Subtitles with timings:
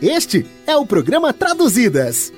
[0.00, 2.32] Este é o programa Traduzidas.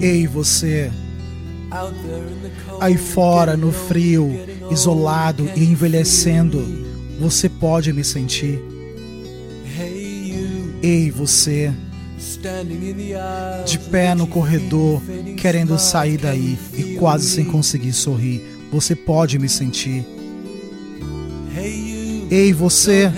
[0.00, 0.90] Ei, você,
[2.80, 4.30] aí fora no frio,
[4.70, 6.64] isolado e envelhecendo,
[7.20, 8.58] você pode me sentir.
[10.82, 11.72] Ei, você,
[13.66, 15.02] de pé no corredor,
[15.36, 20.06] querendo sair daí e quase sem conseguir sorrir, você pode me sentir.
[22.30, 23.12] Ei, você,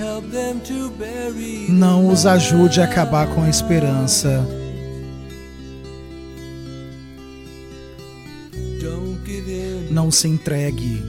[1.69, 4.64] não os ajude a acabar com a esperança.
[9.95, 11.01] Não se entregue.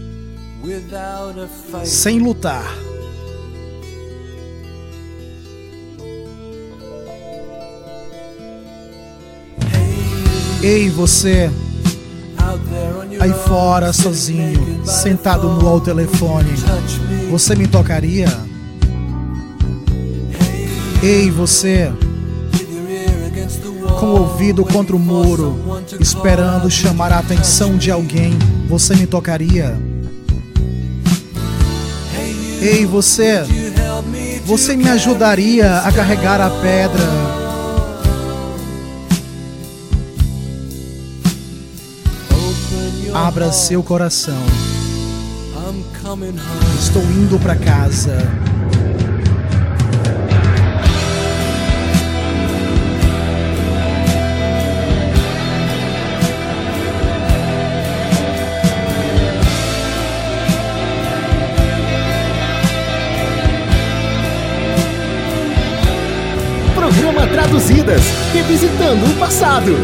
[1.84, 2.72] Sem lutar.
[10.62, 11.50] Ei, você,
[13.20, 16.52] aí fora sozinho, sentado no ao telefone,
[17.32, 18.28] você me tocaria?
[21.02, 21.92] Ei, você,
[24.06, 25.60] com o ouvido contra o muro,
[26.00, 29.76] esperando chamar a atenção de alguém, você me tocaria?
[32.62, 33.44] Ei, você,
[34.46, 37.04] você me ajudaria a carregar a pedra?
[43.12, 44.38] Abra seu coração.
[46.80, 48.18] Estou indo para casa.
[67.32, 68.02] Traduzidas,
[68.34, 69.76] revisitando o passado.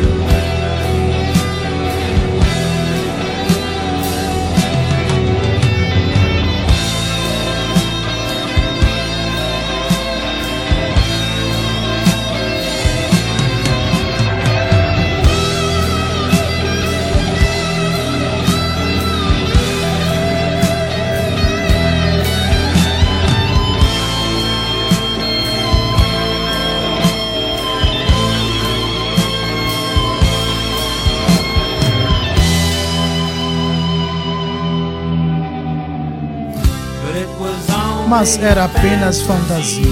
[38.12, 39.88] Mas era apenas fantasia.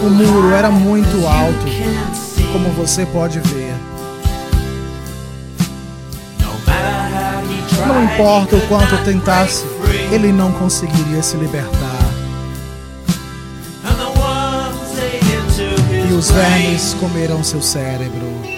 [0.00, 1.64] O muro era muito alto,
[2.52, 3.74] como você pode ver.
[7.88, 9.66] Não importa o quanto tentasse,
[10.12, 11.98] ele não conseguiria se libertar.
[16.08, 18.57] E os vermes comeram seu cérebro.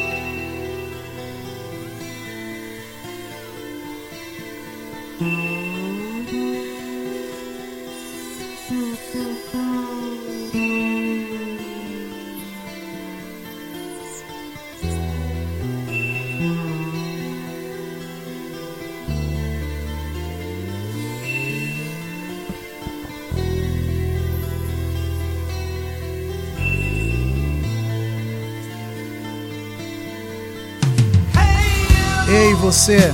[32.71, 33.13] Você,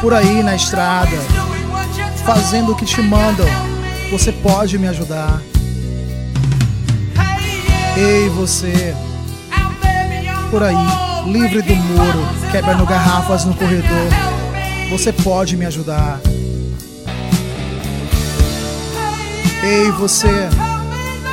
[0.00, 1.16] por aí na estrada,
[2.24, 3.46] fazendo o que te mandam,
[4.10, 5.42] você pode me ajudar.
[7.96, 8.94] Ei, você,
[10.50, 10.76] por aí,
[11.26, 14.08] livre do muro, quebrando garrafas no corredor,
[14.90, 16.20] você pode me ajudar.
[19.62, 20.48] Ei, você,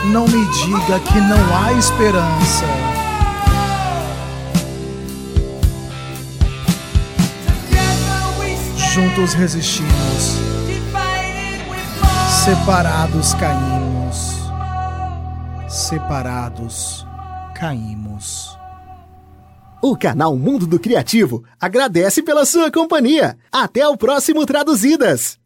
[0.05, 2.94] não me diga que não há esperança.
[8.95, 10.39] Juntos resistimos,
[12.45, 14.49] separados caímos,
[15.67, 17.05] separados
[17.53, 18.57] caímos.
[19.81, 23.37] O canal Mundo do Criativo agradece pela sua companhia.
[23.51, 25.44] Até o próximo Traduzidas!